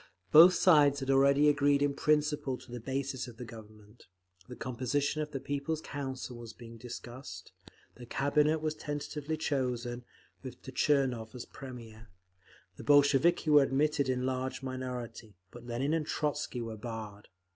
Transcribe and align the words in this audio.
Both 0.31 0.55
sides 0.55 0.99
had 1.01 1.11
already 1.11 1.47
agreed 1.47 1.83
in 1.83 1.93
principle 1.93 2.57
to 2.57 2.71
the 2.71 2.79
basis 2.79 3.27
of 3.27 3.37
the 3.37 3.45
Government; 3.45 4.07
the 4.49 4.55
composition 4.55 5.21
of 5.21 5.29
the 5.29 5.39
People's 5.39 5.79
Council 5.79 6.37
was 6.37 6.53
being 6.53 6.77
discussed; 6.77 7.51
the 7.93 8.07
Cabinet 8.07 8.61
was 8.63 8.73
tentatively 8.73 9.37
chosen, 9.37 10.03
with 10.41 10.63
Tchernov 10.63 11.35
as 11.35 11.45
Premier; 11.45 12.07
the 12.77 12.83
Bolsheviki 12.83 13.51
were 13.51 13.61
admitted 13.61 14.09
in 14.09 14.21
a 14.21 14.25
large 14.25 14.63
minority, 14.63 15.35
but 15.51 15.67
Lenin 15.67 15.93
and 15.93 16.07
Trotzky 16.07 16.61
were 16.63 16.77
barred. 16.77 17.27